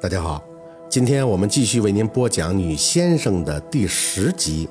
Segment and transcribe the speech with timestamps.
[0.00, 0.40] 大家好，
[0.88, 4.68] 今天我们继续为您播讲《女先生》的第十集。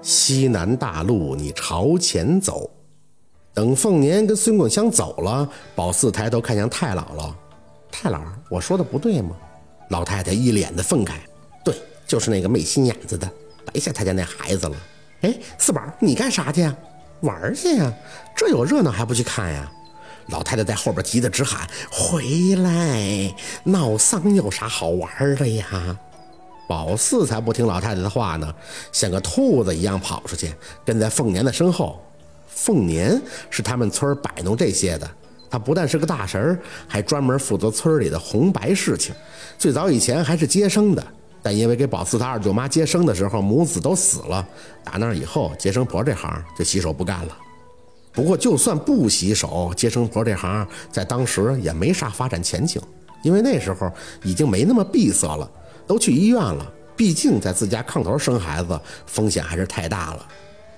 [0.00, 2.70] 西南大路，你朝前走。
[3.52, 7.30] 等凤年跟孙桂香走了，宝四抬头看向太姥姥
[7.92, 9.36] ：“太姥，我说的不对吗？”
[9.90, 11.16] 老太太一脸的愤慨
[11.62, 11.74] ：“对，
[12.06, 13.30] 就是那个没心眼子的，
[13.66, 14.76] 白下他家那孩子了。”
[15.20, 16.74] 哎，四宝，你干啥去呀？
[17.20, 17.92] 玩去呀？
[18.34, 19.70] 这有热闹还不去看呀？
[20.28, 23.34] 老太太在后边急得直喊：“回来！
[23.64, 25.98] 闹丧有啥好玩的呀？”
[26.68, 28.54] 宝四才不听老太太的话呢，
[28.92, 32.00] 像个兔子一样跑出去，跟在凤年的身后。
[32.46, 35.10] 凤年是他们村摆弄这些的，
[35.50, 39.14] 他不但是个大神，还专门负责村里的红白事情。
[39.58, 41.04] 最早以前还是接生的，
[41.42, 44.46] 但因为给宝四他二舅妈接生的时候母子都死了，
[44.84, 47.36] 打那以后接生婆这行就洗手不干了。
[48.12, 52.82] 不过，就算不洗手，接生婆这行在当时也没啥发展前景，
[53.22, 53.90] 因为那时候
[54.24, 55.48] 已经没那么闭塞了，
[55.86, 56.72] 都去医院了。
[56.96, 60.26] 毕竟在自家炕头生孩子风险还是太大了。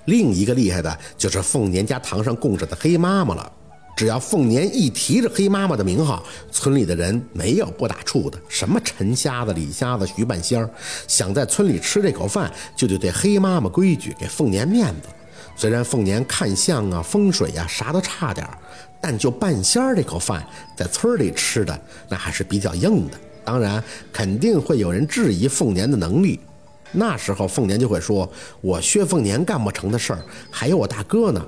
[0.05, 3.53] 另一个厉害的就是凤年家堂上供着的黑妈妈了，
[3.97, 8.39] 只要凤年一提着黑妈妈的名号，村里的人没有不打怵的。
[8.47, 10.71] 什么陈瞎子、李瞎子、徐半仙儿，
[11.09, 15.09] 想在村里吃这口饭，就得对黑妈妈规矩，给凤年面子。
[15.57, 18.59] 虽然凤年看相啊、风水呀啥都差点儿
[19.01, 23.19] 但就半仙儿这口饭，在村里吃的那还是比较硬的。
[23.45, 23.83] 当然，
[24.13, 26.39] 肯定会有人质疑凤年的能力。
[26.93, 31.45] 那时候，凤年就会说：“我薛凤年干不成的事儿，还有我大哥呢。”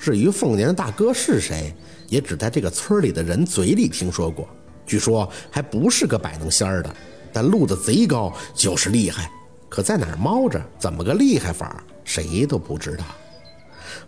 [0.00, 1.74] 至于凤年的大哥是谁，
[2.08, 4.48] 也只在这个村里的人嘴里听说过。
[4.86, 6.94] 据说还不是个摆弄仙儿的，
[7.32, 9.30] 但路子贼高，就是厉害。
[9.68, 13.04] 可在哪儿猫着，怎么个厉害法，谁都不知道。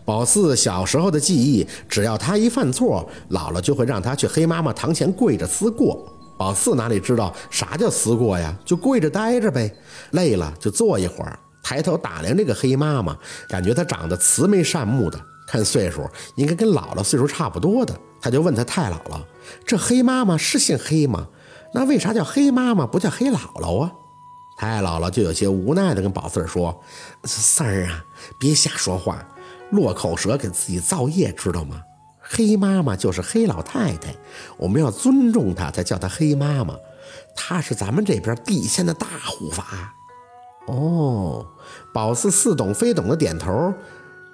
[0.04, 6.06] 宝四小时候的记忆，只要他一犯错，姥姥就会让他去黑妈妈堂前跪着思过。
[6.36, 8.56] 宝四哪里知道啥叫思过呀？
[8.64, 9.74] 就跪着待着呗，
[10.12, 13.16] 累了就坐一会儿，抬头打量这个黑妈妈，
[13.48, 17.94] 感觉她长得慈眉善目的，看岁数应该跟姥姥岁数差不多的。
[18.20, 19.20] 他就问他太姥姥
[19.64, 21.28] ：“这黑妈妈是姓黑吗？
[21.72, 23.92] 那为啥叫黑妈妈不叫黑姥姥啊？”
[24.58, 26.76] 太姥姥就有些无奈的跟宝四说
[27.22, 28.04] ：“三儿啊，
[28.36, 29.24] 别瞎说话。”
[29.70, 31.82] 落口舌给自己造业，知道吗？
[32.20, 34.14] 黑妈妈就是黑老太太，
[34.58, 36.74] 我们要尊重她，才叫她黑妈妈。
[37.34, 39.94] 她是咱们这边地仙的大护法。
[40.66, 41.46] 哦，
[41.94, 43.72] 宝四似懂非懂的点头。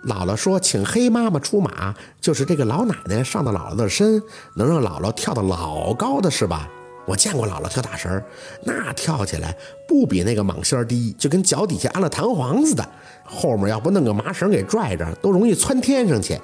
[0.05, 4.21] 姥姥说，请黑妈妈出马，就是这个老奶奶上到姥姥的身，
[4.57, 6.69] 能让姥姥跳得老高的是吧？
[7.07, 8.23] 我见过姥姥跳大绳，
[8.63, 9.55] 那跳起来
[9.87, 12.89] 不比那个蟒仙低，就跟脚底下安了弹簧似的。
[13.25, 16.41] 后面要不弄个麻绳给拽着，都容易窜天上去。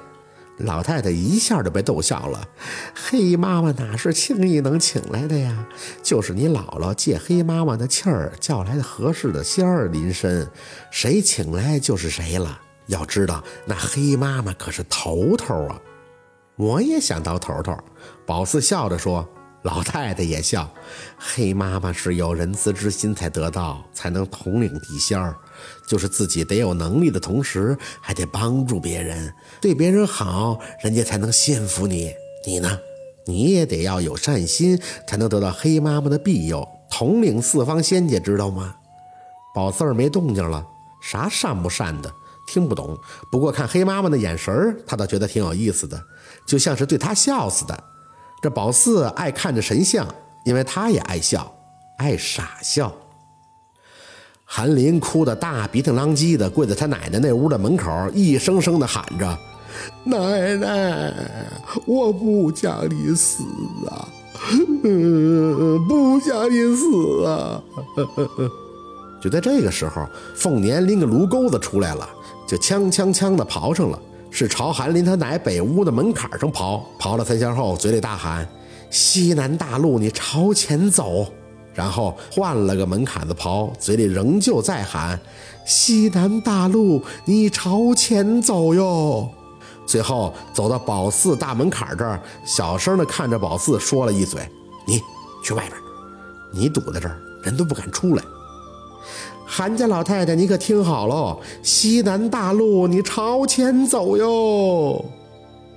[0.57, 2.47] 老太太一下就被逗笑了。
[2.93, 5.65] 黑妈妈哪是轻易能请来的呀？
[6.03, 10.47] 就是你姥姥借黑妈妈的气儿叫来的合适的仙儿临身，
[10.91, 12.61] 谁请来就是谁了。
[12.85, 15.81] 要知道那黑妈妈可是头头啊！
[16.57, 17.75] 我也想当头头。
[18.27, 19.27] 宝四笑着说。
[19.63, 20.69] 老太太也笑，
[21.17, 25.35] 黑妈妈是有仁慈之心才得到，才能统领地仙儿。
[25.85, 32.11] 就是自己得有能力的同时，还得帮助别人，对别人好，人家才能信服你。
[32.45, 32.79] 你呢？
[33.27, 38.75] 你也得要有善心，才能得到黑妈妈的庇佑，统领四方仙界，知道吗？
[39.53, 40.65] 宝四儿没动静了，
[41.03, 42.11] 啥善不善的，
[42.47, 42.97] 听不懂。
[43.31, 46.01] 不过看黑妈妈的眼神儿他倒觉得挺有意思的，
[46.47, 47.90] 就像是对他笑似的。
[48.41, 50.07] 这宝四爱看着神像，
[50.43, 51.53] 因为他也爱笑，
[51.97, 52.91] 爱傻笑。
[54.43, 59.37] 韩林哭得大鼻涕啷叽的，跪在他奶奶那屋的门口，一声声的喊着
[60.03, 61.13] ：“奶奶，
[61.85, 63.43] 我不想你死
[63.87, 64.09] 啊，
[65.87, 67.61] 不想你死啊！”
[69.21, 72.09] 就在这个时候，凤年拎个炉钩子出来了，
[72.47, 74.01] 就锵锵锵的刨上了。
[74.31, 78.47] 是朝韩林他奶北屋的门槛上刨，刨了三下后，嘴里大喊
[78.89, 81.27] ：“西南大路，你朝前走。”
[81.75, 85.19] 然后换了个门槛子刨，嘴里仍旧在喊
[85.67, 89.29] ：“西南大路，你朝前走哟。”
[89.85, 94.41] 最后走到宝四大门槛这儿，小声的看着宝四说了一嘴
[94.87, 95.01] ：“你
[95.43, 95.73] 去外边，
[96.51, 98.23] 你堵在这儿，人都不敢出来。”
[99.53, 101.37] 韩家老太太，你可听好喽！
[101.61, 105.03] 西南大路，你朝前走哟。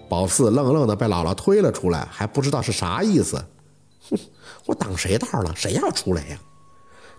[0.09, 3.37] 宝四愣愣的被姥姥推了出来，还不知道是啥意思。
[4.09, 4.17] 哼，
[4.67, 5.53] 我挡谁道了？
[5.57, 6.39] 谁要出来呀？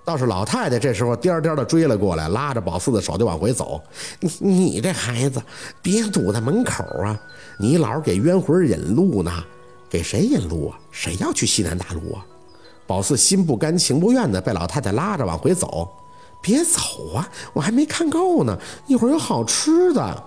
[0.06, 3.82] 倒是老太太这时候颠颠的追了过来，拉着宝四的手就往回走。
[4.22, 5.44] 你你这孩子，
[5.82, 7.20] 别堵在门口啊！
[7.60, 9.44] 你老给冤魂引路呢，
[9.90, 10.80] 给谁引路啊？
[10.90, 12.26] 谁要去西南大路啊？
[12.88, 15.90] 宝四心不甘情不愿的被老太太拉着往回走。
[16.46, 18.56] 别走啊，我还没看够呢，
[18.86, 20.24] 一会儿有好吃的。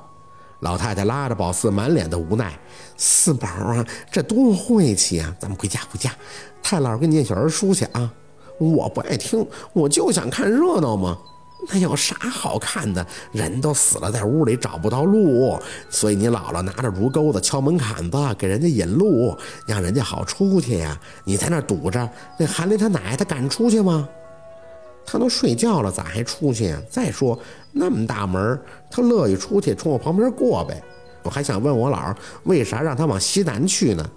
[0.59, 2.59] 老太太拉着宝四，满脸的无奈。
[2.97, 5.33] 四宝啊，这多晦气啊！
[5.39, 6.11] 咱们回家回家，
[6.61, 8.13] 太姥给你念小人书去啊！
[8.59, 11.17] 我不爱听，我就想看热闹嘛。
[11.69, 13.07] 那有啥好看的？
[13.31, 15.57] 人都死了，在屋里找不到路，
[15.89, 19.39] 所以你姥姥拿着竹钩子敲门槛子，给人家引路，
[19.69, 20.99] 让人家好出去呀。
[21.23, 24.09] 你在那堵着，那韩林他奶他敢出去吗？
[25.11, 26.79] 他都睡觉了，咋还出去呀？
[26.91, 27.39] 再说
[27.73, 28.61] 那么大门，
[28.91, 30.83] 他乐意出去，从我旁边过呗。
[31.23, 32.15] 我还想问我姥
[32.45, 34.11] 为啥让他往西南去呢？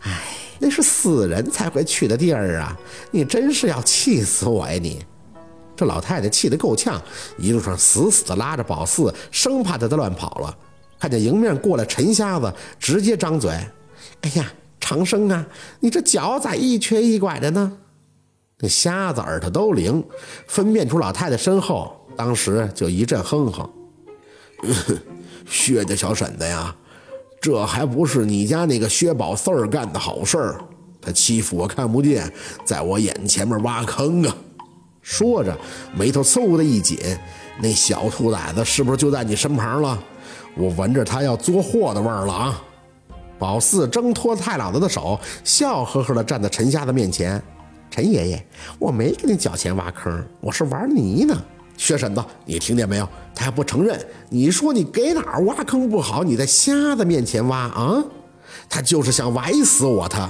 [0.00, 2.76] 哎，那是死人才会去的地儿啊！
[3.10, 5.02] 你真是要气死我呀你！
[5.74, 7.00] 这老太太气得够呛，
[7.38, 10.54] 一路上死死地拉着宝四，生怕他再乱跑了。
[11.00, 13.50] 看见迎面过来陈瞎子，直接张嘴
[14.20, 15.46] ：“哎呀，长生啊，
[15.80, 17.72] 你这脚咋一瘸一拐的呢？”
[18.60, 20.02] 那瞎子耳朵都灵，
[20.46, 23.68] 分辨出老太太身后，当时就一阵哼哼
[25.46, 26.74] ：“薛家小婶子呀，
[27.40, 30.60] 这还不是你家那个薛宝四儿干的好事儿？
[31.00, 32.32] 他欺负我看不见，
[32.64, 34.36] 在我眼前面挖坑啊！”
[35.02, 35.54] 说着，
[35.94, 36.98] 眉头嗖的一紧，
[37.60, 40.02] 那小兔崽子是不是就在你身旁了？
[40.56, 42.62] 我闻着他要作祸的味儿了啊！
[43.38, 47.42] 宝四挣脱太姥子的手，笑呵呵地站在陈瞎子面前。
[47.94, 48.46] 陈爷爷，
[48.80, 51.44] 我没给你脚钱挖坑，我是玩泥呢。
[51.76, 53.08] 薛婶子，你听见没有？
[53.32, 53.96] 他还不承认。
[54.28, 58.02] 你说你给哪儿挖坑不好，你在瞎子面前挖啊？
[58.68, 60.08] 他就是想崴死我。
[60.08, 60.28] 他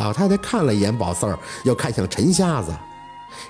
[0.00, 2.74] 老太太看了一眼宝四儿，又看向陈瞎子。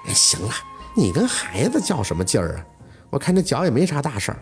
[0.08, 0.52] 行了，
[0.94, 2.66] 你跟孩子较什么劲儿啊？
[3.08, 4.38] 我看这脚也没啥大事儿。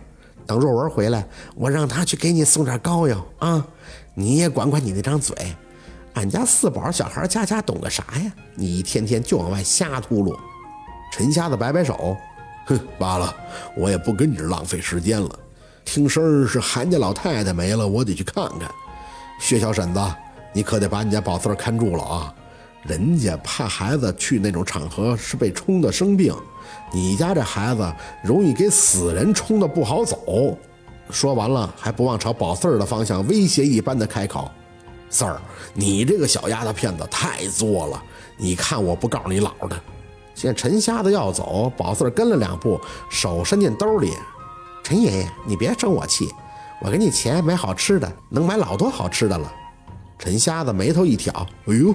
[0.49, 3.65] 等若文回来，我让他去给你送点膏药啊。
[4.15, 5.37] 你也管管你那张嘴。
[6.15, 8.33] 俺家四宝小孩家家懂个啥呀？
[8.55, 10.37] 你一天天就往外瞎秃噜。
[11.11, 12.17] 陈瞎子摆摆手，
[12.67, 13.35] 哼，罢了，
[13.77, 15.31] 我也不跟你这浪费时间了。
[15.85, 18.71] 听声是韩家老太太没了，我得去看看。
[19.41, 20.01] 薛小婶子，
[20.53, 22.35] 你可得把你家宝四看住了啊。
[22.85, 26.35] 人家怕孩子去那种场合是被冲的生病，
[26.93, 27.93] 你家这孩子
[28.23, 30.57] 容易给死人冲的不好走。
[31.11, 34.51] 说完了，还不忘朝宝四儿的方向威胁一般的开口
[35.13, 35.41] ：“四儿，
[35.75, 38.03] 你这个小丫头片子太作了，
[38.37, 39.81] 你看我不告诉你姥的。”
[40.35, 42.81] 见陈瞎子要走，宝四儿跟了两步，
[43.11, 44.15] 手伸进兜里
[44.83, 46.29] ：“陈爷爷，你别生我气，
[46.81, 49.53] 我给你钱买好吃的，能买老多好吃的了。”
[50.19, 51.33] 陈瞎子眉头一挑
[51.69, 51.95] ：“哎呦，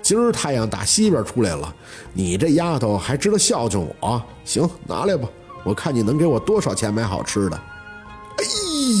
[0.00, 1.74] 今儿太阳打西边出来了，
[2.12, 4.22] 你这丫头还知道孝敬我？
[4.44, 5.28] 行，拿来吧，
[5.64, 7.56] 我看你能给我多少钱买好吃的。”
[8.38, 8.44] 哎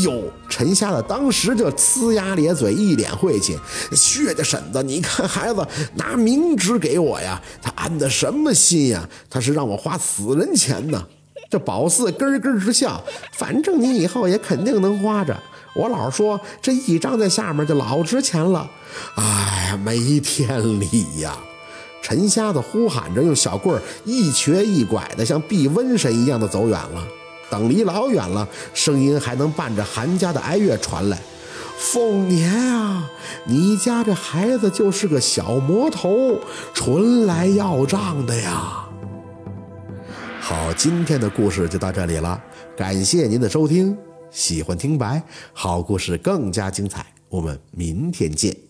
[0.02, 3.58] 呦，陈瞎子当时就呲牙咧嘴，一脸晦气
[3.92, 9.08] ：“薛家婶子，你看孩子拿冥纸给我呀，他安的什么心呀？
[9.28, 11.06] 他是让我花死人钱呢。”
[11.50, 13.02] 这宝四咯咯直笑
[13.36, 15.36] ：“反正你以后也肯定能花着。”
[15.74, 18.68] 我老说这一张在下面就老值钱了，
[19.16, 21.36] 哎呀，没天理呀！
[22.02, 27.06] 陈瞎子呼喊着，用小棍儿一瘸一拐的，像避瘟神一样的走远了。
[27.50, 31.18] 等离老远了，声音还能伴着韩家的哀乐传来
[31.76, 33.10] ：“凤年啊，
[33.44, 36.38] 你家这孩子就是个小魔头，
[36.72, 38.86] 纯来要账的呀！”
[40.40, 42.40] 好，今天的故事就到这里了，
[42.76, 43.96] 感谢您的收听。
[44.30, 47.04] 喜欢听白，好故事更加精彩。
[47.28, 48.69] 我们明天见。